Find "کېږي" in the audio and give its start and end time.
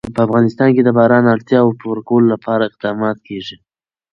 3.27-3.57